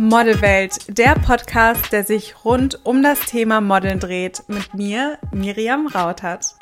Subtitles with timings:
[0.00, 6.54] Modelwelt, der Podcast, der sich rund um das Thema Modeln dreht, mit mir, Miriam Rautert.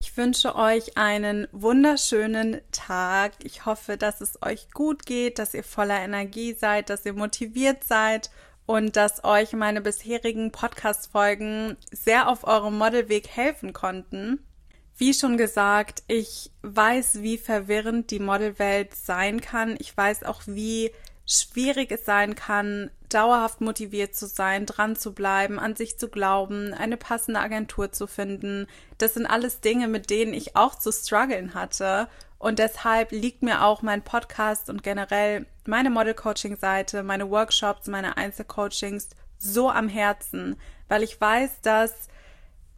[0.00, 3.32] Ich wünsche euch einen wunderschönen Tag.
[3.42, 7.82] Ich hoffe, dass es euch gut geht, dass ihr voller Energie seid, dass ihr motiviert
[7.82, 8.30] seid
[8.64, 14.38] und dass euch meine bisherigen Podcast-Folgen sehr auf eurem Modelweg helfen konnten.
[14.96, 19.74] Wie schon gesagt, ich weiß, wie verwirrend die Modelwelt sein kann.
[19.80, 20.92] Ich weiß auch, wie
[21.26, 26.74] schwierig es sein kann, dauerhaft motiviert zu sein, dran zu bleiben, an sich zu glauben,
[26.74, 28.66] eine passende Agentur zu finden.
[28.98, 32.08] Das sind alles Dinge, mit denen ich auch zu strugglen hatte.
[32.38, 39.10] Und deshalb liegt mir auch mein Podcast und generell meine Model-Coaching-Seite, meine Workshops, meine Einzelcoachings
[39.38, 40.56] so am Herzen,
[40.88, 42.08] weil ich weiß, dass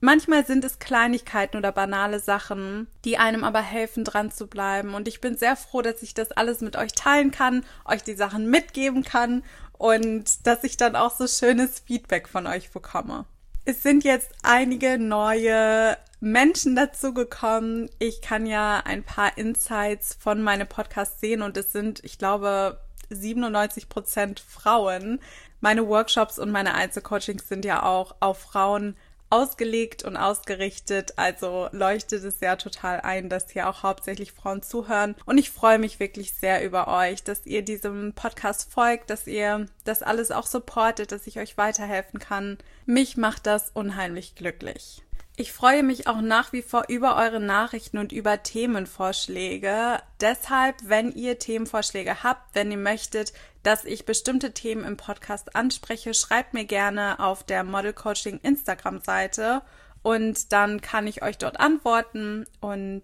[0.07, 4.95] Manchmal sind es Kleinigkeiten oder banale Sachen, die einem aber helfen, dran zu bleiben.
[4.95, 8.15] Und ich bin sehr froh, dass ich das alles mit euch teilen kann, euch die
[8.15, 13.25] Sachen mitgeben kann und dass ich dann auch so schönes Feedback von euch bekomme.
[13.65, 17.91] Es sind jetzt einige neue Menschen dazu gekommen.
[17.99, 22.79] Ich kann ja ein paar Insights von meinem Podcast sehen und es sind, ich glaube,
[23.11, 25.19] 97 Prozent Frauen.
[25.61, 28.95] Meine Workshops und meine Einzelcoachings sind ja auch auf Frauen
[29.31, 31.15] ausgelegt und ausgerichtet.
[31.17, 35.15] Also leuchtet es ja total ein, dass hier auch hauptsächlich Frauen zuhören.
[35.25, 39.67] Und ich freue mich wirklich sehr über euch, dass ihr diesem Podcast folgt, dass ihr
[39.85, 42.59] das alles auch supportet, dass ich euch weiterhelfen kann.
[42.85, 45.06] Mich macht das unheimlich glücklich.
[45.39, 49.99] Ich freue mich auch nach wie vor über eure Nachrichten und über Themenvorschläge.
[50.19, 56.15] Deshalb, wenn ihr Themenvorschläge habt, wenn ihr möchtet, dass ich bestimmte Themen im Podcast anspreche,
[56.15, 59.61] schreibt mir gerne auf der Model Coaching Instagram Seite
[60.03, 63.03] und dann kann ich euch dort antworten und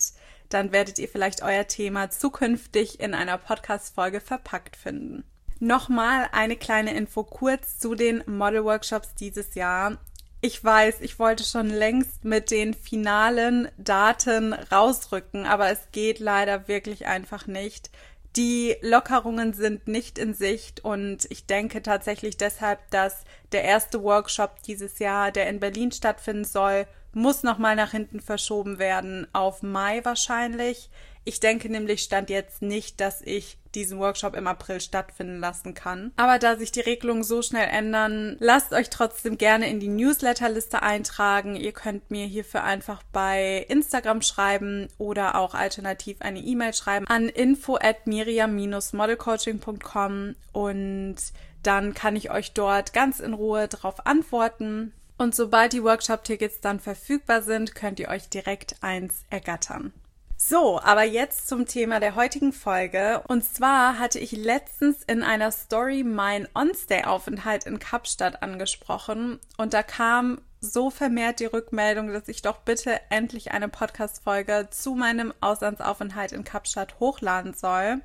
[0.49, 5.25] dann werdet ihr vielleicht euer Thema zukünftig in einer Podcast Folge verpackt finden.
[5.59, 9.99] Nochmal eine kleine Info kurz zu den Model Workshops dieses Jahr.
[10.45, 16.67] Ich weiß, ich wollte schon längst mit den finalen Daten rausrücken, aber es geht leider
[16.67, 17.91] wirklich einfach nicht.
[18.35, 23.23] Die Lockerungen sind nicht in Sicht und ich denke tatsächlich deshalb, dass
[23.53, 28.81] der erste Workshop dieses Jahr, der in Berlin stattfinden soll, muss nochmal nach hinten verschoben
[28.81, 30.91] werden, auf Mai wahrscheinlich.
[31.25, 36.13] Ich denke nämlich stand jetzt nicht, dass ich diesen Workshop im April stattfinden lassen kann.
[36.17, 40.83] Aber da sich die Regelungen so schnell ändern, lasst euch trotzdem gerne in die Newsletterliste
[40.83, 41.57] eintragen.
[41.57, 47.29] Ihr könnt mir hierfür einfach bei Instagram schreiben oder auch alternativ eine E-Mail schreiben an
[47.29, 51.17] info at miriam-modelcoaching.com und
[51.63, 54.93] dann kann ich euch dort ganz in Ruhe darauf antworten.
[55.19, 59.93] Und sobald die Workshop-Tickets dann verfügbar sind, könnt ihr euch direkt eins ergattern.
[60.45, 63.23] So, aber jetzt zum Thema der heutigen Folge.
[63.29, 69.39] Und zwar hatte ich letztens in einer Story mein On-Stay-Aufenthalt in Kapstadt angesprochen.
[69.57, 74.97] Und da kam so vermehrt die Rückmeldung, dass ich doch bitte endlich eine Podcast-Folge zu
[74.97, 78.01] meinem Auslandsaufenthalt in Kapstadt hochladen soll.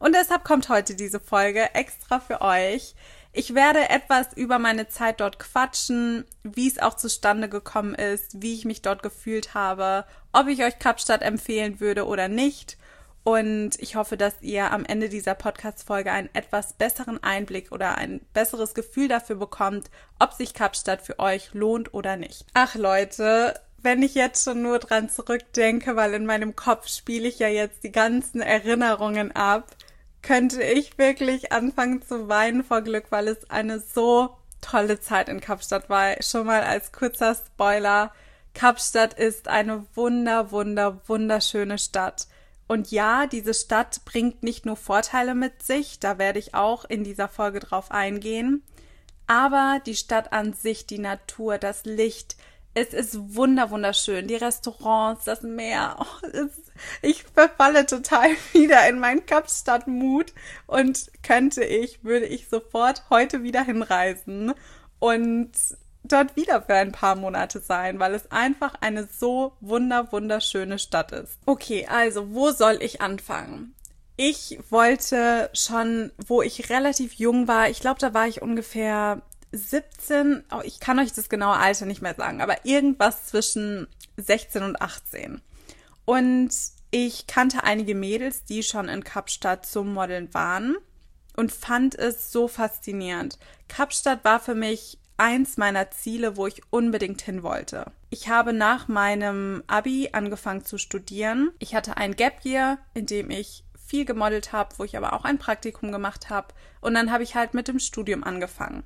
[0.00, 2.96] Und deshalb kommt heute diese Folge extra für euch.
[3.38, 8.54] Ich werde etwas über meine Zeit dort quatschen, wie es auch zustande gekommen ist, wie
[8.54, 12.78] ich mich dort gefühlt habe, ob ich euch Kapstadt empfehlen würde oder nicht.
[13.24, 18.22] Und ich hoffe, dass ihr am Ende dieser Podcast-Folge einen etwas besseren Einblick oder ein
[18.32, 22.46] besseres Gefühl dafür bekommt, ob sich Kapstadt für euch lohnt oder nicht.
[22.54, 27.38] Ach Leute, wenn ich jetzt schon nur dran zurückdenke, weil in meinem Kopf spiele ich
[27.38, 29.76] ja jetzt die ganzen Erinnerungen ab
[30.26, 35.40] könnte ich wirklich anfangen zu weinen vor Glück, weil es eine so tolle Zeit in
[35.40, 36.20] Kapstadt war.
[36.20, 38.12] Schon mal als kurzer Spoiler.
[38.52, 42.26] Kapstadt ist eine wunder, wunder, wunderschöne Stadt.
[42.66, 47.04] Und ja, diese Stadt bringt nicht nur Vorteile mit sich, da werde ich auch in
[47.04, 48.64] dieser Folge drauf eingehen,
[49.28, 52.36] aber die Stadt an sich, die Natur, das Licht,
[52.74, 54.26] es ist wunder wunderschön.
[54.26, 55.96] Die Restaurants, das Meer.
[55.98, 56.65] Oh, es,
[57.02, 60.32] ich verfalle total wieder in meinen Kapstadt-Mut
[60.66, 64.54] und könnte ich, würde ich sofort heute wieder hinreisen
[64.98, 65.52] und
[66.04, 71.12] dort wieder für ein paar Monate sein, weil es einfach eine so wunder wunderschöne Stadt
[71.12, 71.38] ist.
[71.46, 73.74] Okay, also wo soll ich anfangen?
[74.16, 79.20] Ich wollte schon, wo ich relativ jung war, ich glaube, da war ich ungefähr
[79.52, 83.86] 17, oh, ich kann euch das genaue Alter nicht mehr sagen, aber irgendwas zwischen
[84.16, 85.42] 16 und 18.
[86.06, 86.50] Und
[86.90, 90.76] ich kannte einige Mädels, die schon in Kapstadt zum Modeln waren
[91.36, 93.38] und fand es so faszinierend.
[93.68, 97.90] Kapstadt war für mich eins meiner Ziele, wo ich unbedingt hin wollte.
[98.10, 101.50] Ich habe nach meinem Abi angefangen zu studieren.
[101.58, 105.24] Ich hatte ein Gap Year, in dem ich viel gemodelt habe, wo ich aber auch
[105.24, 106.48] ein Praktikum gemacht habe.
[106.80, 108.84] Und dann habe ich halt mit dem Studium angefangen.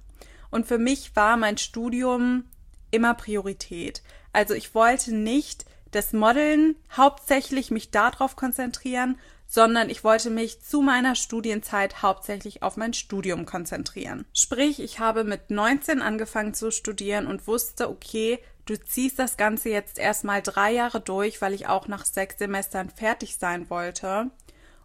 [0.50, 2.44] Und für mich war mein Studium
[2.90, 4.02] immer Priorität.
[4.32, 9.18] Also ich wollte nicht das Modeln hauptsächlich mich darauf konzentrieren,
[9.50, 14.24] sondern ich wollte mich zu meiner Studienzeit hauptsächlich auf mein Studium konzentrieren.
[14.32, 19.70] Sprich, ich habe mit 19 angefangen zu studieren und wusste, okay, du ziehst das Ganze
[19.70, 24.30] jetzt erstmal drei Jahre durch, weil ich auch nach sechs Semestern fertig sein wollte.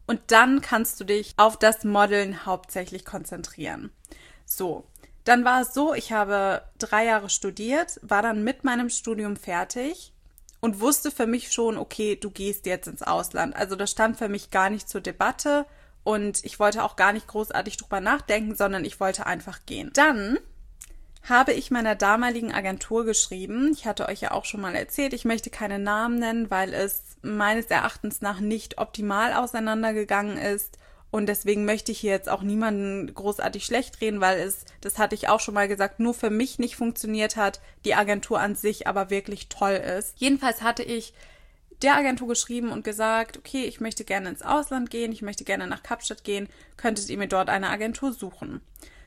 [0.08, 3.92] Und dann kannst du dich auf das Modeln hauptsächlich konzentrieren.
[4.46, 4.86] So.
[5.26, 10.14] Dann war es so, ich habe drei Jahre studiert, war dann mit meinem Studium fertig
[10.66, 13.56] und wusste für mich schon, okay, du gehst jetzt ins Ausland.
[13.56, 15.68] Also das stand für mich gar nicht zur Debatte
[16.04, 19.92] und ich wollte auch gar nicht großartig drüber nachdenken, sondern ich wollte einfach gehen.
[19.94, 20.40] Dann
[21.22, 23.70] habe ich meiner damaligen Agentur geschrieben.
[23.74, 27.18] Ich hatte euch ja auch schon mal erzählt, ich möchte keine Namen nennen, weil es
[27.22, 30.80] meines Erachtens nach nicht optimal auseinandergegangen ist
[31.16, 35.16] und deswegen möchte ich hier jetzt auch niemanden großartig schlecht reden, weil es, das hatte
[35.16, 38.86] ich auch schon mal gesagt, nur für mich nicht funktioniert hat, die Agentur an sich
[38.86, 40.16] aber wirklich toll ist.
[40.18, 41.14] Jedenfalls hatte ich
[41.82, 45.68] der Agentur geschrieben und gesagt, okay, ich möchte gerne ins Ausland gehen, ich möchte gerne
[45.68, 48.60] nach Kapstadt gehen, könntet ihr mir dort eine Agentur suchen?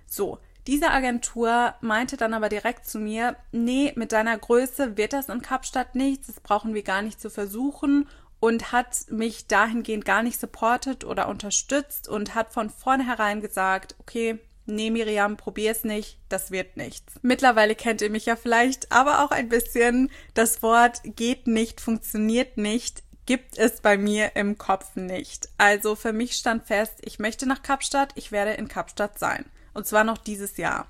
[0.07, 5.29] So, diese Agentur meinte dann aber direkt zu mir, nee, mit deiner Größe wird das
[5.29, 8.09] in Kapstadt nichts, das brauchen wir gar nicht zu versuchen
[8.41, 14.39] und hat mich dahingehend gar nicht supportet oder unterstützt und hat von vornherein gesagt, okay,
[14.67, 17.15] nee, Miriam, probier's nicht, das wird nichts.
[17.23, 22.57] Mittlerweile kennt ihr mich ja vielleicht, aber auch ein bisschen das Wort geht nicht, funktioniert
[22.59, 25.49] nicht, gibt es bei mir im Kopf nicht.
[25.59, 29.45] Also für mich stand fest, ich möchte nach Kapstadt, ich werde in Kapstadt sein.
[29.75, 30.89] Und zwar noch dieses Jahr.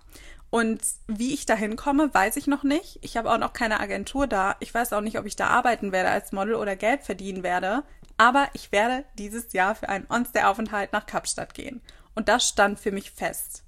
[0.51, 2.99] Und wie ich da hinkomme, weiß ich noch nicht.
[3.03, 4.57] Ich habe auch noch keine Agentur da.
[4.61, 7.83] Ich weiß auch nicht, ob ich da arbeiten werde als Model oder Geld verdienen werde.
[8.17, 11.83] Aber ich werde dieses Jahr für einen On-Stay-Aufenthalt nach Kapstadt gehen.
[12.15, 13.63] Und das stand für mich fest.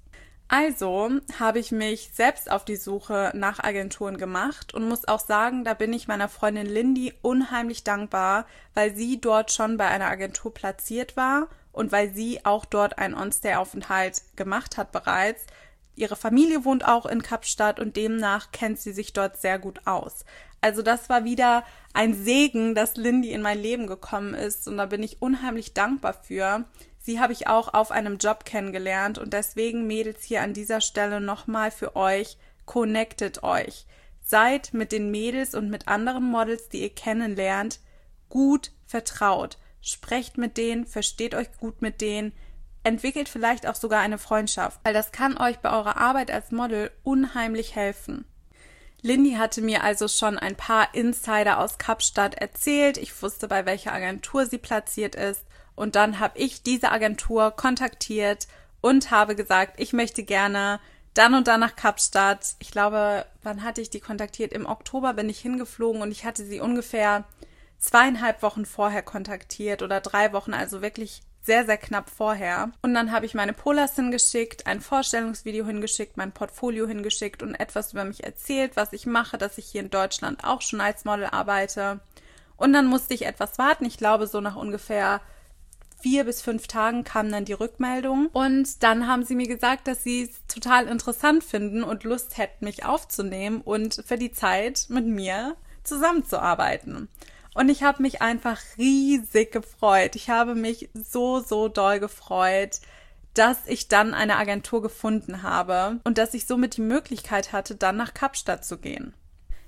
[0.47, 5.63] Also habe ich mich selbst auf die Suche nach Agenturen gemacht und muss auch sagen,
[5.63, 10.53] da bin ich meiner Freundin Lindy unheimlich dankbar, weil sie dort schon bei einer Agentur
[10.53, 15.45] platziert war und weil sie auch dort einen On-Stay-Aufenthalt gemacht hat bereits,
[15.95, 20.25] Ihre Familie wohnt auch in Kapstadt und demnach kennt sie sich dort sehr gut aus.
[20.61, 24.85] Also das war wieder ein Segen, dass Lindy in mein Leben gekommen ist und da
[24.85, 26.65] bin ich unheimlich dankbar für.
[26.99, 31.19] Sie habe ich auch auf einem Job kennengelernt und deswegen Mädels hier an dieser Stelle
[31.19, 33.87] nochmal für euch, connectet euch.
[34.23, 37.79] Seid mit den Mädels und mit anderen Models, die ihr kennenlernt,
[38.29, 39.57] gut vertraut.
[39.81, 42.33] Sprecht mit denen, versteht euch gut mit denen,
[42.83, 46.91] entwickelt vielleicht auch sogar eine Freundschaft, weil das kann euch bei eurer Arbeit als Model
[47.03, 48.25] unheimlich helfen.
[49.03, 52.97] Lindy hatte mir also schon ein paar Insider aus Kapstadt erzählt.
[52.97, 55.43] Ich wusste, bei welcher Agentur sie platziert ist.
[55.75, 58.47] Und dann habe ich diese Agentur kontaktiert
[58.79, 60.79] und habe gesagt, ich möchte gerne
[61.15, 62.55] dann und dann nach Kapstadt.
[62.59, 64.53] Ich glaube, wann hatte ich die kontaktiert?
[64.53, 67.25] Im Oktober bin ich hingeflogen und ich hatte sie ungefähr
[67.79, 72.71] zweieinhalb Wochen vorher kontaktiert oder drei Wochen, also wirklich sehr, sehr knapp vorher.
[72.81, 77.93] Und dann habe ich meine Polars hingeschickt, ein Vorstellungsvideo hingeschickt, mein Portfolio hingeschickt und etwas
[77.93, 81.25] über mich erzählt, was ich mache, dass ich hier in Deutschland auch schon als Model
[81.25, 81.99] arbeite.
[82.57, 83.85] Und dann musste ich etwas warten.
[83.85, 85.21] Ich glaube, so nach ungefähr
[85.99, 88.27] vier bis fünf Tagen kam dann die Rückmeldung.
[88.33, 92.65] Und dann haben sie mir gesagt, dass sie es total interessant finden und Lust hätten,
[92.65, 97.07] mich aufzunehmen und für die Zeit mit mir zusammenzuarbeiten.
[97.53, 100.15] Und ich habe mich einfach riesig gefreut.
[100.15, 102.79] Ich habe mich so, so doll gefreut,
[103.33, 107.97] dass ich dann eine Agentur gefunden habe und dass ich somit die Möglichkeit hatte, dann
[107.97, 109.13] nach Kapstadt zu gehen.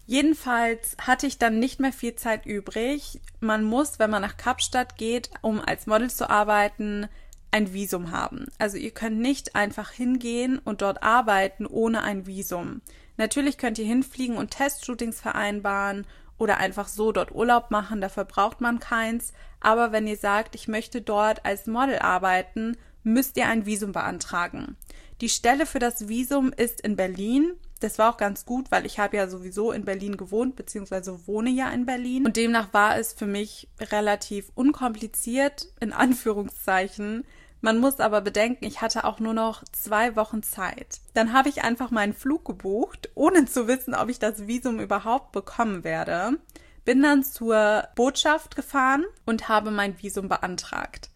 [0.06, 3.22] Jedenfalls hatte ich dann nicht mehr viel Zeit übrig.
[3.40, 7.08] Man muss, wenn man nach Kapstadt geht, um als Model zu arbeiten,
[7.52, 8.48] ein Visum haben.
[8.58, 12.82] Also ihr könnt nicht einfach hingehen und dort arbeiten ohne ein Visum.
[13.16, 16.06] Natürlich könnt ihr hinfliegen und Testshootings vereinbaren
[16.43, 19.33] oder einfach so dort Urlaub machen, dafür braucht man keins.
[19.59, 24.77] Aber wenn ihr sagt, ich möchte dort als Model arbeiten, müsst ihr ein Visum beantragen.
[25.21, 27.53] Die Stelle für das Visum ist in Berlin.
[27.79, 31.50] Das war auch ganz gut, weil ich habe ja sowieso in Berlin gewohnt, beziehungsweise wohne
[31.50, 32.25] ja in Berlin.
[32.25, 37.25] Und demnach war es für mich relativ unkompliziert, in Anführungszeichen,
[37.63, 41.00] man muss aber bedenken, ich hatte auch nur noch zwei Wochen Zeit.
[41.13, 45.32] Dann habe ich einfach meinen Flug gebucht, ohne zu wissen, ob ich das Visum überhaupt
[45.32, 46.38] bekommen werde.
[46.84, 51.10] Bin dann zur Botschaft gefahren und habe mein Visum beantragt.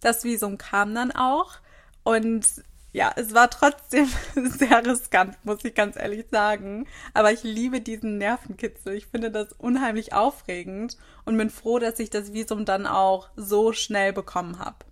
[0.00, 1.58] Das Visum kam dann auch
[2.02, 2.48] und
[2.90, 6.88] ja, es war trotzdem sehr riskant, muss ich ganz ehrlich sagen.
[7.14, 8.94] Aber ich liebe diesen Nervenkitzel.
[8.94, 13.72] Ich finde das unheimlich aufregend und bin froh, dass ich das Visum dann auch so
[13.72, 14.84] schnell bekommen habe.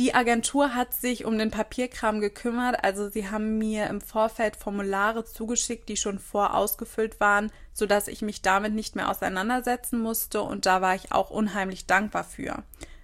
[0.00, 5.26] Die Agentur hat sich um den Papierkram gekümmert, also sie haben mir im Vorfeld Formulare
[5.26, 10.80] zugeschickt, die schon vorausgefüllt waren, sodass ich mich damit nicht mehr auseinandersetzen musste und da
[10.80, 12.62] war ich auch unheimlich dankbar für.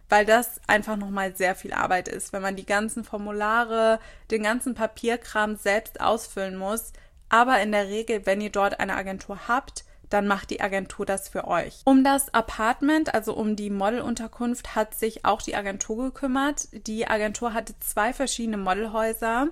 [0.08, 4.00] Weil das einfach nochmal sehr viel Arbeit ist, wenn man die ganzen Formulare,
[4.30, 6.94] den ganzen Papierkram selbst ausfüllen muss.
[7.28, 11.28] Aber in der Regel, wenn ihr dort eine Agentur habt, dann macht die Agentur das
[11.28, 11.80] für euch.
[11.84, 16.68] Um das Apartment, also um die Modelunterkunft, hat sich auch die Agentur gekümmert.
[16.86, 19.48] Die Agentur hatte zwei verschiedene Modelhäuser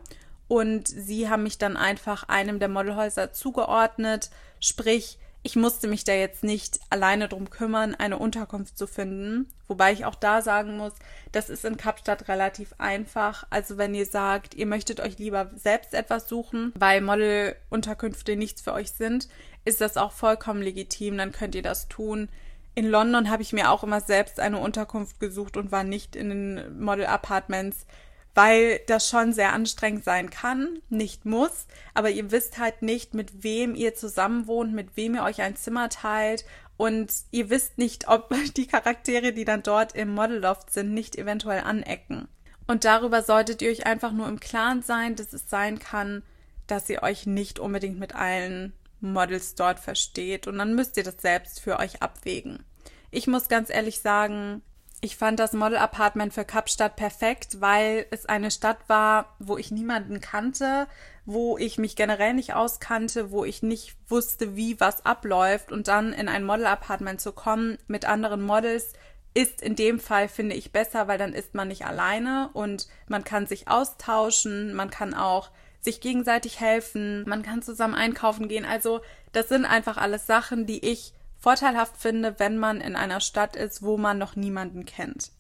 [0.49, 4.31] und sie haben mich dann einfach einem der Modelhäuser zugeordnet.
[4.61, 9.47] Sprich, ich musste mich da jetzt nicht alleine drum kümmern, eine Unterkunft zu finden.
[9.69, 10.95] Wobei ich auch da sagen muss,
[11.33, 13.47] das ist in Kapstadt relativ einfach.
[13.51, 18.73] Also wenn ihr sagt, ihr möchtet euch lieber selbst etwas suchen, weil Modelunterkünfte nichts für
[18.73, 19.29] euch sind,
[19.65, 22.29] ist das auch vollkommen legitim, dann könnt ihr das tun.
[22.75, 26.29] In London habe ich mir auch immer selbst eine Unterkunft gesucht und war nicht in
[26.29, 27.87] den Model Apartments,
[28.35, 33.45] weil das schon sehr anstrengend sein kann, nicht muss, aber ihr wisst halt nicht, mit
[33.45, 36.45] wem ihr zusammen wohnt, mit wem ihr euch ein Zimmer teilt
[36.77, 41.61] und ihr wisst nicht, ob die Charaktere, die dann dort im Modelloft sind, nicht eventuell
[41.61, 42.29] anecken.
[42.67, 46.23] Und darüber solltet ihr euch einfach nur im Klaren sein, dass es sein kann,
[46.67, 48.73] dass ihr euch nicht unbedingt mit allen
[49.13, 50.47] Models dort versteht.
[50.47, 52.65] Und dann müsst ihr das selbst für euch abwägen.
[53.11, 54.63] Ich muss ganz ehrlich sagen,
[55.01, 59.71] ich fand das Model Apartment für Kapstadt perfekt, weil es eine Stadt war, wo ich
[59.71, 60.87] niemanden kannte,
[61.27, 66.15] wo ich mich generell nicht auskannte, wo ich nicht wusste, wie was abläuft und dann
[66.15, 68.95] in ein Model Apartment zu kommen mit anderen Models
[69.35, 73.25] ist in dem Fall, finde ich, besser, weil dann ist man nicht alleine und man
[73.25, 75.51] kann sich austauschen, man kann auch
[75.85, 78.65] sich gegenseitig helfen, man kann zusammen einkaufen gehen.
[78.65, 79.01] Also
[79.33, 83.83] das sind einfach alles Sachen, die ich vorteilhaft finde, wenn man in einer Stadt ist,
[83.83, 85.31] wo man noch niemanden kennt.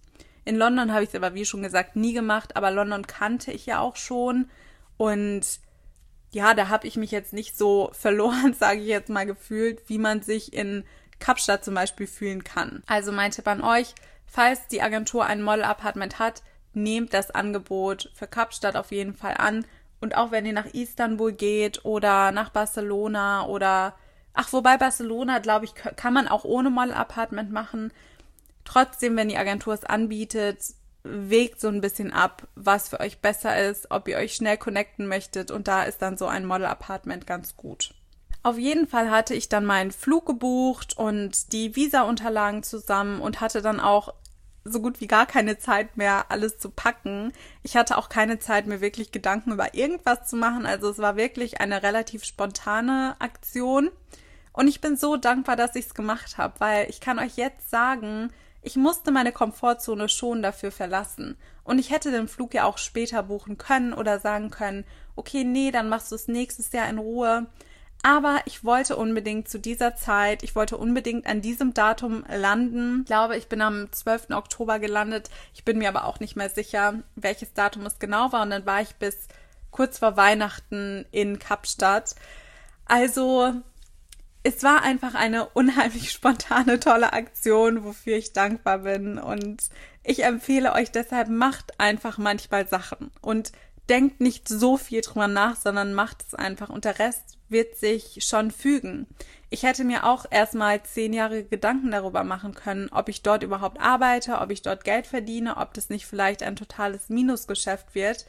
[0.44, 3.64] In London habe ich es aber, wie schon gesagt, nie gemacht, aber London kannte ich
[3.64, 4.50] ja auch schon.
[4.98, 5.60] Und
[6.30, 9.98] ja, da habe ich mich jetzt nicht so verloren, sage ich jetzt mal, gefühlt, wie
[9.98, 10.84] man sich in
[11.20, 12.82] Kapstadt zum Beispiel fühlen kann.
[12.86, 13.94] Also mein Tipp an euch,
[14.26, 16.42] falls die Agentur ein Model-Apartment hat,
[16.74, 19.64] nehmt das Angebot für Kapstadt auf jeden Fall an.
[20.04, 23.94] Und auch wenn ihr nach Istanbul geht oder nach Barcelona oder
[24.34, 27.90] ach, wobei Barcelona, glaube ich, kann man auch ohne Model-Apartment machen.
[28.66, 30.58] Trotzdem, wenn die Agentur es anbietet,
[31.04, 35.06] wägt so ein bisschen ab, was für euch besser ist, ob ihr euch schnell connecten
[35.06, 37.94] möchtet und da ist dann so ein Model-Apartment ganz gut.
[38.42, 43.62] Auf jeden Fall hatte ich dann meinen Flug gebucht und die Visa-Unterlagen zusammen und hatte
[43.62, 44.12] dann auch
[44.64, 47.32] so gut wie gar keine Zeit mehr, alles zu packen.
[47.62, 50.66] Ich hatte auch keine Zeit, mir wirklich Gedanken über irgendwas zu machen.
[50.66, 53.90] Also es war wirklich eine relativ spontane Aktion.
[54.52, 57.70] Und ich bin so dankbar, dass ich es gemacht habe, weil ich kann euch jetzt
[57.70, 61.36] sagen, ich musste meine Komfortzone schon dafür verlassen.
[61.64, 64.84] Und ich hätte den Flug ja auch später buchen können oder sagen können,
[65.16, 67.46] okay, nee, dann machst du es nächstes Jahr in Ruhe.
[68.04, 73.00] Aber ich wollte unbedingt zu dieser Zeit, ich wollte unbedingt an diesem Datum landen.
[73.00, 74.28] Ich glaube, ich bin am 12.
[74.32, 75.30] Oktober gelandet.
[75.54, 78.42] Ich bin mir aber auch nicht mehr sicher, welches Datum es genau war.
[78.42, 79.28] Und dann war ich bis
[79.70, 82.14] kurz vor Weihnachten in Kapstadt.
[82.84, 83.54] Also,
[84.42, 89.16] es war einfach eine unheimlich spontane, tolle Aktion, wofür ich dankbar bin.
[89.16, 89.62] Und
[90.02, 93.10] ich empfehle euch deshalb, macht einfach manchmal Sachen.
[93.22, 93.52] Und
[93.88, 98.18] denkt nicht so viel drüber nach, sondern macht es einfach und der Rest wird sich
[98.20, 99.06] schon fügen.
[99.48, 103.80] Ich hätte mir auch erstmal zehn Jahre Gedanken darüber machen können, ob ich dort überhaupt
[103.80, 108.26] arbeite, ob ich dort Geld verdiene, ob das nicht vielleicht ein totales Minusgeschäft wird.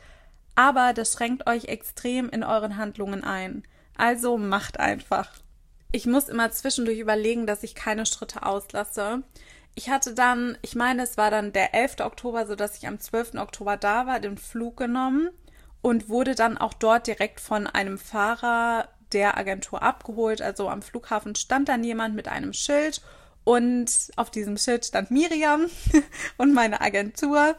[0.56, 3.64] Aber das schränkt euch extrem in euren Handlungen ein.
[3.98, 5.30] Also macht einfach.
[5.92, 9.24] Ich muss immer zwischendurch überlegen, dass ich keine Schritte auslasse
[9.76, 11.98] ich hatte dann, ich meine, es war dann der 11.
[12.00, 13.36] Oktober, so dass ich am 12.
[13.36, 15.30] Oktober da war, den Flug genommen
[15.82, 20.42] und wurde dann auch dort direkt von einem Fahrer der Agentur abgeholt.
[20.42, 23.02] Also am Flughafen stand dann jemand mit einem Schild
[23.46, 25.68] und auf diesem Schild stand Miriam
[26.38, 27.56] und meine Agentur.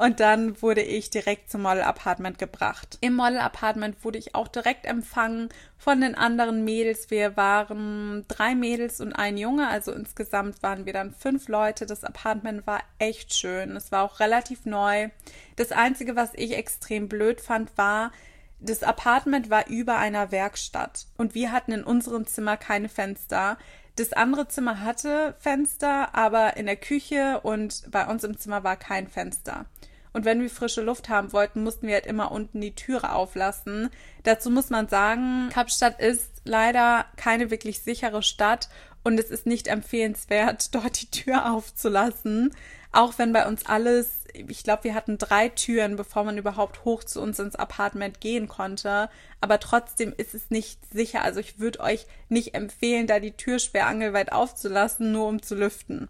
[0.00, 2.96] Und dann wurde ich direkt zum Model Apartment gebracht.
[3.02, 7.10] Im Model Apartment wurde ich auch direkt empfangen von den anderen Mädels.
[7.10, 11.84] Wir waren drei Mädels und ein Junge, also insgesamt waren wir dann fünf Leute.
[11.84, 13.76] Das Apartment war echt schön.
[13.76, 15.10] Es war auch relativ neu.
[15.56, 18.12] Das Einzige, was ich extrem blöd fand, war,
[18.60, 23.58] das Apartment war über einer Werkstatt und wir hatten in unserem Zimmer keine Fenster.
[23.96, 28.76] Das andere Zimmer hatte Fenster, aber in der Küche und bei uns im Zimmer war
[28.76, 29.66] kein Fenster.
[30.12, 33.90] Und wenn wir frische Luft haben wollten, mussten wir halt immer unten die Türe auflassen.
[34.24, 38.68] Dazu muss man sagen, Kapstadt ist leider keine wirklich sichere Stadt
[39.04, 42.54] und es ist nicht empfehlenswert, dort die Tür aufzulassen.
[42.92, 47.04] Auch wenn bei uns alles ich glaube, wir hatten drei Türen, bevor man überhaupt hoch
[47.04, 49.08] zu uns ins Apartment gehen konnte.
[49.40, 51.22] Aber trotzdem ist es nicht sicher.
[51.22, 56.08] Also ich würde euch nicht empfehlen, da die Tür sperrangelweit aufzulassen, nur um zu lüften.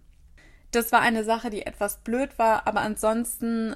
[0.71, 3.75] Das war eine Sache, die etwas blöd war, aber ansonsten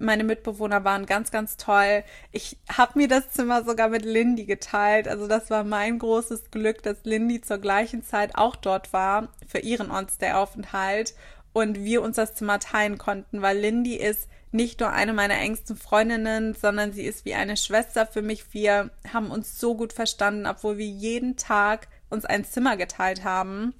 [0.00, 2.02] meine Mitbewohner waren ganz, ganz toll.
[2.32, 5.06] Ich habe mir das Zimmer sogar mit Lindy geteilt.
[5.06, 9.58] Also das war mein großes Glück, dass Lindy zur gleichen Zeit auch dort war für
[9.58, 11.14] ihren On-Stay-Aufenthalt
[11.52, 15.76] und wir uns das Zimmer teilen konnten, weil Lindy ist nicht nur eine meiner engsten
[15.76, 18.52] Freundinnen, sondern sie ist wie eine Schwester für mich.
[18.52, 23.74] Wir haben uns so gut verstanden, obwohl wir jeden Tag uns ein Zimmer geteilt haben.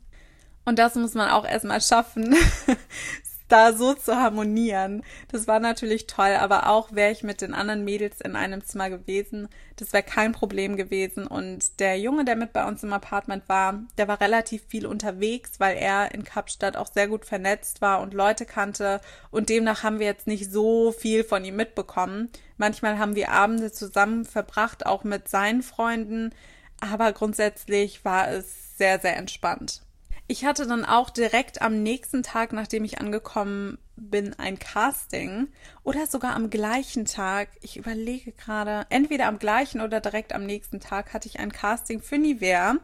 [0.65, 2.37] Und das muss man auch erstmal schaffen,
[3.51, 5.03] da so zu harmonieren.
[5.29, 8.91] Das war natürlich toll, aber auch wäre ich mit den anderen Mädels in einem Zimmer
[8.91, 9.49] gewesen,
[9.81, 11.27] das wäre kein Problem gewesen.
[11.27, 15.59] Und der Junge, der mit bei uns im Apartment war, der war relativ viel unterwegs,
[15.59, 19.01] weil er in Kapstadt auch sehr gut vernetzt war und Leute kannte.
[19.31, 22.29] Und demnach haben wir jetzt nicht so viel von ihm mitbekommen.
[22.59, 26.35] Manchmal haben wir Abende zusammen verbracht, auch mit seinen Freunden.
[26.81, 29.83] Aber grundsätzlich war es sehr, sehr entspannt.
[30.31, 35.49] Ich hatte dann auch direkt am nächsten Tag, nachdem ich angekommen bin, ein Casting
[35.83, 37.49] oder sogar am gleichen Tag.
[37.63, 42.01] Ich überlege gerade, entweder am gleichen oder direkt am nächsten Tag hatte ich ein Casting
[42.01, 42.77] für Nivea.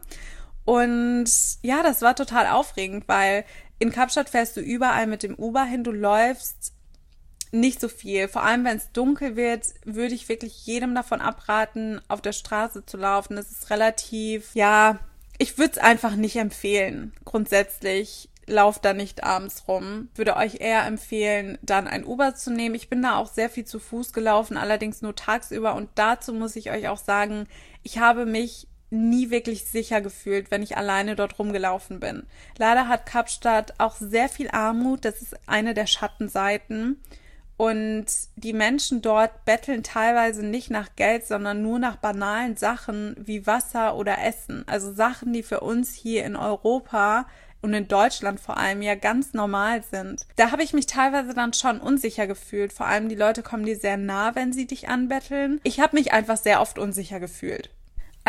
[0.65, 3.45] Und ja, das war total aufregend, weil
[3.79, 6.73] in Kapstadt fährst du überall mit dem Uber hin, du läufst
[7.53, 8.27] nicht so viel.
[8.27, 12.85] Vor allem, wenn es dunkel wird, würde ich wirklich jedem davon abraten, auf der Straße
[12.85, 13.37] zu laufen.
[13.37, 14.99] Es ist relativ, ja,
[15.37, 17.13] ich würde es einfach nicht empfehlen.
[17.25, 20.09] Grundsätzlich lauft da nicht abends rum.
[20.15, 22.75] Würde euch eher empfehlen, dann ein Uber zu nehmen.
[22.75, 25.75] Ich bin da auch sehr viel zu Fuß gelaufen, allerdings nur tagsüber.
[25.75, 27.47] Und dazu muss ich euch auch sagen,
[27.83, 32.23] ich habe mich nie wirklich sicher gefühlt, wenn ich alleine dort rumgelaufen bin.
[32.57, 35.03] Leider hat Kapstadt auch sehr viel Armut.
[35.03, 37.01] Das ist eine der Schattenseiten.
[37.57, 38.05] Und
[38.35, 43.95] die Menschen dort betteln teilweise nicht nach Geld, sondern nur nach banalen Sachen wie Wasser
[43.95, 44.63] oder Essen.
[44.67, 47.25] Also Sachen, die für uns hier in Europa
[47.61, 50.27] und in Deutschland vor allem ja ganz normal sind.
[50.35, 52.71] Da habe ich mich teilweise dann schon unsicher gefühlt.
[52.73, 55.59] Vor allem die Leute kommen dir sehr nah, wenn sie dich anbetteln.
[55.63, 57.71] Ich habe mich einfach sehr oft unsicher gefühlt.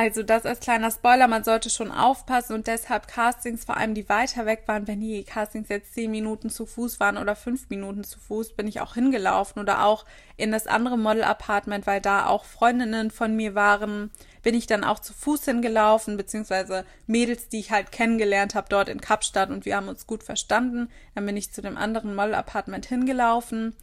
[0.00, 4.08] Also das als kleiner Spoiler, man sollte schon aufpassen und deshalb Castings, vor allem die
[4.08, 8.04] weiter weg waren, wenn die Castings jetzt zehn Minuten zu Fuß waren oder fünf Minuten
[8.04, 10.04] zu Fuß, bin ich auch hingelaufen oder auch
[10.36, 14.12] in das andere Model-Apartment, weil da auch Freundinnen von mir waren,
[14.44, 18.88] bin ich dann auch zu Fuß hingelaufen, beziehungsweise Mädels, die ich halt kennengelernt habe dort
[18.88, 20.90] in Kapstadt und wir haben uns gut verstanden.
[21.16, 23.74] Dann bin ich zu dem anderen Model-Apartment hingelaufen.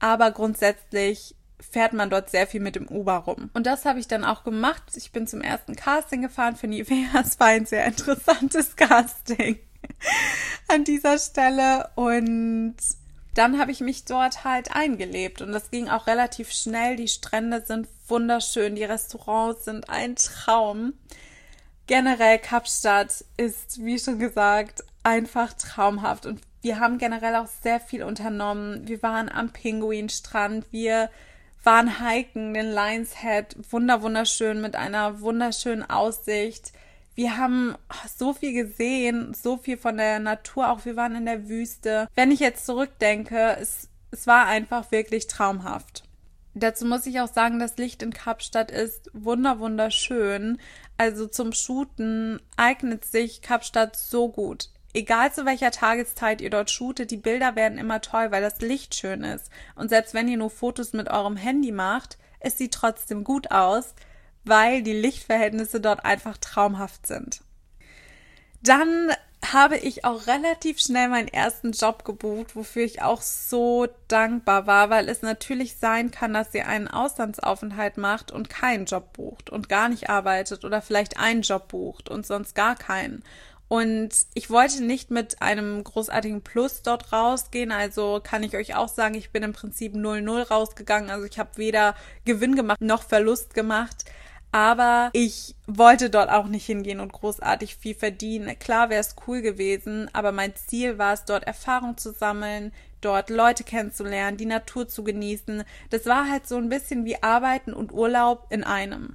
[0.00, 3.50] Aber grundsätzlich fährt man dort sehr viel mit dem Uber rum.
[3.54, 4.82] Und das habe ich dann auch gemacht.
[4.96, 7.08] Ich bin zum ersten Casting gefahren für Nivea.
[7.20, 9.58] Es war ein sehr interessantes Casting
[10.68, 11.90] an dieser Stelle.
[11.94, 12.76] Und
[13.34, 15.42] dann habe ich mich dort halt eingelebt.
[15.42, 16.96] Und das ging auch relativ schnell.
[16.96, 18.74] Die Strände sind wunderschön.
[18.74, 20.94] Die Restaurants sind ein Traum.
[21.86, 26.26] Generell Kapstadt ist, wie schon gesagt, einfach traumhaft.
[26.26, 28.86] Und wir haben generell auch sehr viel unternommen.
[28.86, 30.66] Wir waren am Pinguinstrand.
[30.70, 31.10] Wir
[31.62, 36.72] waren hiken den Lions Head, wunder wunderschön mit einer wunderschönen Aussicht.
[37.14, 37.74] Wir haben
[38.16, 42.08] so viel gesehen, so viel von der Natur, auch wir waren in der Wüste.
[42.14, 46.04] Wenn ich jetzt zurückdenke, es, es war einfach wirklich traumhaft.
[46.54, 50.58] Dazu muss ich auch sagen, das Licht in Kapstadt ist wunder wunderschön.
[50.96, 57.10] Also zum Shooten eignet sich Kapstadt so gut egal zu welcher Tageszeit ihr dort shootet,
[57.10, 59.50] die Bilder werden immer toll, weil das Licht schön ist.
[59.74, 63.94] Und selbst wenn ihr nur Fotos mit eurem Handy macht, es sieht trotzdem gut aus,
[64.44, 67.42] weil die Lichtverhältnisse dort einfach traumhaft sind.
[68.62, 69.10] Dann
[69.52, 74.90] habe ich auch relativ schnell meinen ersten Job gebucht, wofür ich auch so dankbar war,
[74.90, 79.68] weil es natürlich sein kann, dass ihr einen Auslandsaufenthalt macht und keinen Job bucht und
[79.68, 83.24] gar nicht arbeitet oder vielleicht einen Job bucht und sonst gar keinen.
[83.70, 87.70] Und ich wollte nicht mit einem großartigen Plus dort rausgehen.
[87.70, 91.08] Also kann ich euch auch sagen, ich bin im Prinzip 0-0 rausgegangen.
[91.08, 94.06] Also ich habe weder Gewinn gemacht noch Verlust gemacht.
[94.50, 98.58] Aber ich wollte dort auch nicht hingehen und großartig viel verdienen.
[98.58, 103.30] Klar wäre es cool gewesen, aber mein Ziel war es, dort Erfahrung zu sammeln, dort
[103.30, 105.62] Leute kennenzulernen, die Natur zu genießen.
[105.90, 109.14] Das war halt so ein bisschen wie Arbeiten und Urlaub in einem.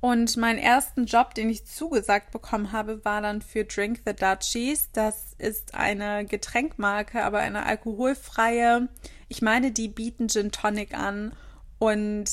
[0.00, 4.90] Und meinen ersten Job, den ich zugesagt bekommen habe, war dann für Drink the Dutchies.
[4.92, 8.88] Das ist eine Getränkmarke, aber eine alkoholfreie.
[9.28, 11.32] Ich meine, die bieten Gin Tonic an
[11.78, 12.30] und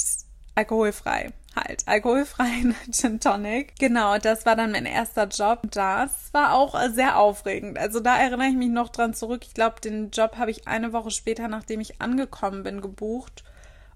[0.54, 3.74] alkoholfrei halt alkoholfreien Gin Tonic.
[3.80, 5.62] Genau, das war dann mein erster Job.
[5.72, 7.78] Das war auch sehr aufregend.
[7.78, 9.44] Also da erinnere ich mich noch dran zurück.
[9.46, 13.44] Ich glaube, den Job habe ich eine Woche später, nachdem ich angekommen bin, gebucht.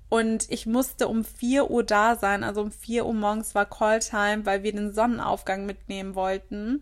[0.10, 2.44] Und ich musste um 4 Uhr da sein.
[2.44, 6.82] Also um 4 Uhr morgens war Calltime, weil wir den Sonnenaufgang mitnehmen wollten.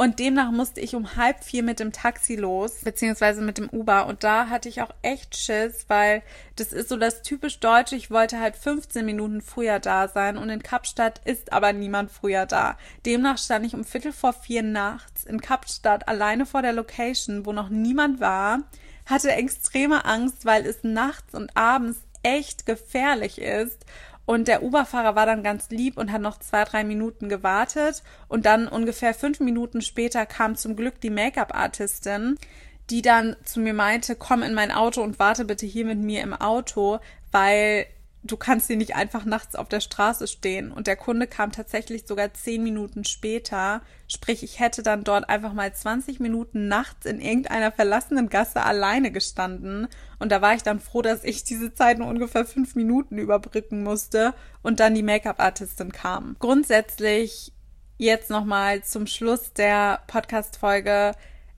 [0.00, 4.06] Und demnach musste ich um halb vier mit dem Taxi los, beziehungsweise mit dem Uber.
[4.06, 6.22] Und da hatte ich auch echt Schiss, weil
[6.56, 7.96] das ist so das typisch Deutsche.
[7.96, 12.46] Ich wollte halt 15 Minuten früher da sein und in Kapstadt ist aber niemand früher
[12.46, 12.78] da.
[13.04, 17.52] Demnach stand ich um Viertel vor vier nachts in Kapstadt alleine vor der Location, wo
[17.52, 18.60] noch niemand war,
[19.04, 23.84] hatte extreme Angst, weil es nachts und abends echt gefährlich ist
[24.30, 28.04] und der Uberfahrer war dann ganz lieb und hat noch zwei, drei Minuten gewartet.
[28.28, 32.38] Und dann ungefähr fünf Minuten später kam zum Glück die Make-up-Artistin,
[32.90, 36.22] die dann zu mir meinte, komm in mein Auto und warte bitte hier mit mir
[36.22, 37.00] im Auto,
[37.32, 37.86] weil
[38.22, 40.72] du kannst hier nicht einfach nachts auf der Straße stehen.
[40.72, 43.82] Und der Kunde kam tatsächlich sogar zehn Minuten später.
[44.08, 49.10] Sprich, ich hätte dann dort einfach mal 20 Minuten nachts in irgendeiner verlassenen Gasse alleine
[49.10, 49.88] gestanden.
[50.18, 53.82] Und da war ich dann froh, dass ich diese Zeit nur ungefähr fünf Minuten überbrücken
[53.82, 56.36] musste und dann die Make-up-Artistin kam.
[56.38, 57.52] Grundsätzlich
[57.96, 61.12] jetzt nochmal zum Schluss der Podcast-Folge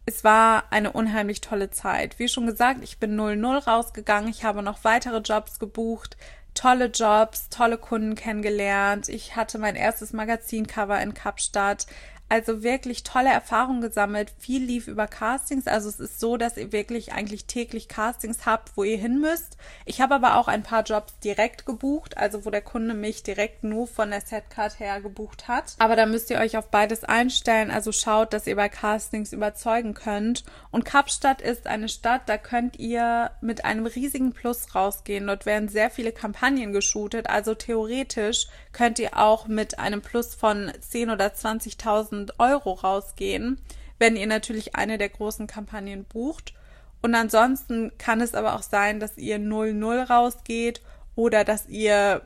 [0.04, 2.18] es war eine unheimlich tolle Zeit.
[2.18, 4.28] Wie schon gesagt, ich bin 0-0 rausgegangen.
[4.30, 6.16] Ich habe noch weitere Jobs gebucht
[6.54, 9.08] tolle Jobs, tolle Kunden kennengelernt.
[9.08, 11.86] Ich hatte mein erstes Magazincover in Kapstadt.
[12.28, 14.32] Also wirklich tolle Erfahrungen gesammelt.
[14.38, 15.66] Viel lief über Castings.
[15.66, 19.58] Also es ist so, dass ihr wirklich eigentlich täglich Castings habt, wo ihr hin müsst.
[19.84, 23.64] Ich habe aber auch ein paar Jobs direkt gebucht, also wo der Kunde mich direkt
[23.64, 25.74] nur von der Setcard her gebucht hat.
[25.78, 27.70] Aber da müsst ihr euch auf beides einstellen.
[27.70, 30.44] Also schaut, dass ihr bei Castings überzeugen könnt.
[30.70, 35.26] Und Kapstadt ist eine Stadt, da könnt ihr mit einem riesigen Plus rausgehen.
[35.26, 37.28] Dort werden sehr viele Kampagnen geshootet.
[37.28, 43.58] Also theoretisch könnt ihr auch mit einem Plus von 10 oder 20.000 1000 Euro rausgehen,
[43.98, 46.54] wenn ihr natürlich eine der großen Kampagnen bucht.
[47.02, 50.80] Und ansonsten kann es aber auch sein, dass ihr 0-0 rausgeht
[51.14, 52.22] oder dass ihr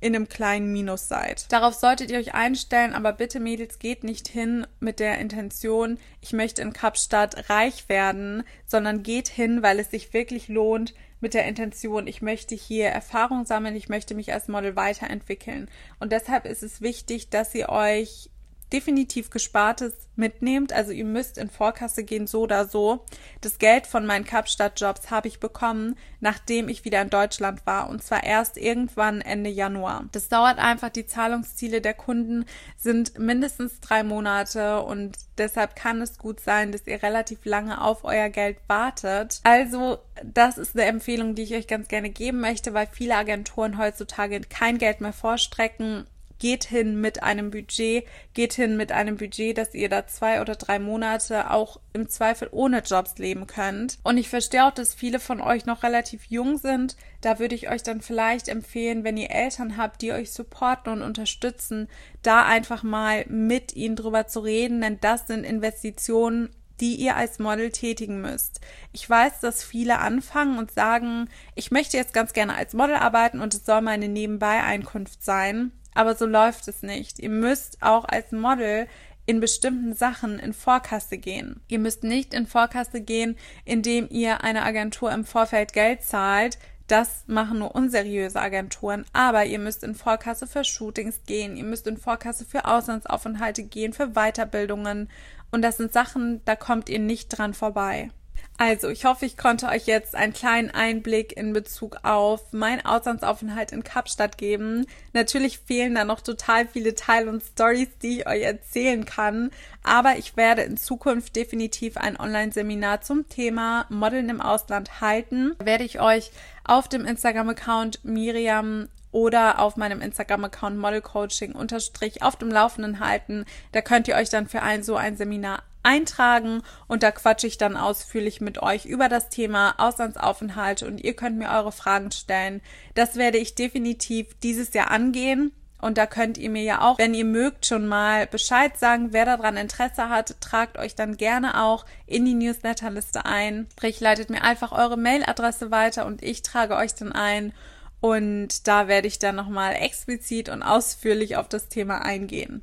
[0.00, 1.50] in einem kleinen Minus seid.
[1.52, 6.32] Darauf solltet ihr euch einstellen, aber bitte Mädels geht nicht hin mit der Intention, ich
[6.32, 11.46] möchte in Kapstadt reich werden, sondern geht hin, weil es sich wirklich lohnt mit der
[11.46, 15.70] Intention, ich möchte hier Erfahrung sammeln, ich möchte mich als Model weiterentwickeln.
[16.00, 18.28] Und deshalb ist es wichtig, dass ihr euch
[18.72, 20.72] definitiv Gespartes mitnehmt.
[20.72, 23.04] Also ihr müsst in Vorkasse gehen, so oder so.
[23.40, 27.88] Das Geld von meinen Kapstadt-Jobs habe ich bekommen, nachdem ich wieder in Deutschland war.
[27.88, 30.04] Und zwar erst irgendwann Ende Januar.
[30.12, 30.90] Das dauert einfach.
[30.90, 32.44] Die Zahlungsziele der Kunden
[32.76, 38.04] sind mindestens drei Monate und deshalb kann es gut sein, dass ihr relativ lange auf
[38.04, 39.40] euer Geld wartet.
[39.44, 43.78] Also das ist eine Empfehlung, die ich euch ganz gerne geben möchte, weil viele Agenturen
[43.78, 46.06] heutzutage kein Geld mehr vorstrecken
[46.42, 50.56] geht hin mit einem Budget, geht hin mit einem Budget, dass ihr da zwei oder
[50.56, 53.98] drei Monate auch im Zweifel ohne Jobs leben könnt.
[54.02, 56.96] Und ich verstehe auch, dass viele von euch noch relativ jung sind.
[57.20, 61.02] Da würde ich euch dann vielleicht empfehlen, wenn ihr Eltern habt, die euch supporten und
[61.02, 61.88] unterstützen,
[62.22, 66.48] da einfach mal mit ihnen drüber zu reden, denn das sind Investitionen,
[66.80, 68.60] die ihr als Model tätigen müsst.
[68.92, 73.38] Ich weiß, dass viele anfangen und sagen, ich möchte jetzt ganz gerne als Model arbeiten
[73.38, 75.70] und es soll meine Nebenbei-Einkunft sein.
[75.94, 77.18] Aber so läuft es nicht.
[77.18, 78.86] Ihr müsst auch als Model
[79.26, 81.60] in bestimmten Sachen in Vorkasse gehen.
[81.68, 86.58] Ihr müsst nicht in Vorkasse gehen, indem ihr eine Agentur im Vorfeld Geld zahlt.
[86.88, 89.04] Das machen nur unseriöse Agenturen.
[89.12, 91.56] Aber ihr müsst in Vorkasse für Shootings gehen.
[91.56, 95.08] Ihr müsst in Vorkasse für Auslandsaufenthalte gehen, für Weiterbildungen.
[95.50, 98.10] Und das sind Sachen, da kommt ihr nicht dran vorbei.
[98.58, 103.72] Also, ich hoffe, ich konnte euch jetzt einen kleinen Einblick in Bezug auf meinen Auslandsaufenthalt
[103.72, 104.86] in Kapstadt geben.
[105.12, 109.50] Natürlich fehlen da noch total viele Teile und Stories, die ich euch erzählen kann.
[109.82, 115.56] Aber ich werde in Zukunft definitiv ein Online-Seminar zum Thema Modeln im Ausland halten.
[115.58, 116.30] Da werde ich euch
[116.64, 123.44] auf dem Instagram-Account Miriam oder auf meinem Instagram-Account Model Coaching unterstrich auf dem Laufenden halten.
[123.72, 127.58] Da könnt ihr euch dann für ein so ein Seminar eintragen und da quatsche ich
[127.58, 132.60] dann ausführlich mit euch über das Thema Auslandsaufenthalt und ihr könnt mir eure Fragen stellen.
[132.94, 135.52] Das werde ich definitiv dieses Jahr angehen.
[135.80, 139.24] Und da könnt ihr mir ja auch, wenn ihr mögt, schon mal Bescheid sagen, wer
[139.24, 140.40] daran Interesse hat.
[140.40, 143.66] Tragt euch dann gerne auch in die Newsletterliste ein.
[143.72, 147.52] Sprich, leitet mir einfach eure Mailadresse weiter und ich trage euch dann ein.
[148.00, 152.62] Und da werde ich dann nochmal explizit und ausführlich auf das Thema eingehen.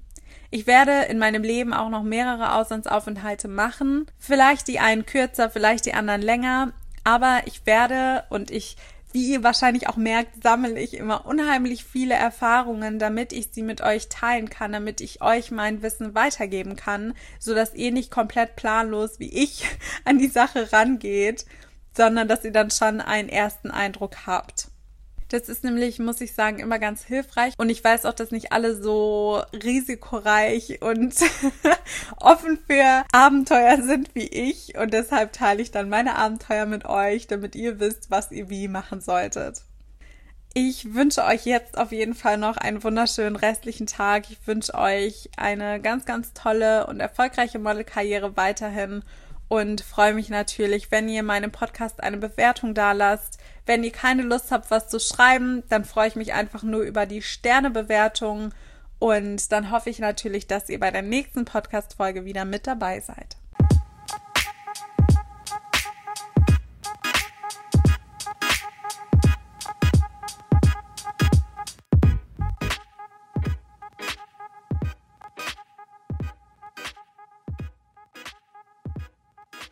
[0.52, 4.08] Ich werde in meinem Leben auch noch mehrere Auslandsaufenthalte machen.
[4.18, 6.74] Vielleicht die einen kürzer, vielleicht die anderen länger.
[7.04, 8.76] Aber ich werde und ich
[9.12, 13.82] wie ihr wahrscheinlich auch merkt, sammle ich immer unheimlich viele Erfahrungen, damit ich sie mit
[13.82, 18.56] euch teilen kann, damit ich euch mein Wissen weitergeben kann, so dass ihr nicht komplett
[18.56, 19.66] planlos wie ich
[20.06, 21.46] an die Sache rangeht,
[21.96, 24.68] sondern dass ihr dann schon einen ersten Eindruck habt.
[25.30, 27.54] Das ist nämlich, muss ich sagen, immer ganz hilfreich.
[27.58, 31.16] Und ich weiß auch, dass nicht alle so risikoreich und
[32.18, 34.76] offen für Abenteuer sind wie ich.
[34.76, 38.68] Und deshalb teile ich dann meine Abenteuer mit euch, damit ihr wisst, was ihr wie
[38.68, 39.62] machen solltet.
[40.56, 44.32] Ich wünsche euch jetzt auf jeden Fall noch einen wunderschönen restlichen Tag.
[44.32, 49.04] Ich wünsche euch eine ganz, ganz tolle und erfolgreiche Modelkarriere weiterhin
[49.48, 53.39] und freue mich natürlich, wenn ihr meinem Podcast eine Bewertung da lasst.
[53.70, 57.06] Wenn ihr keine Lust habt, was zu schreiben, dann freue ich mich einfach nur über
[57.06, 58.52] die Sternebewertung
[58.98, 63.38] und dann hoffe ich natürlich, dass ihr bei der nächsten Podcast-Folge wieder mit dabei seid.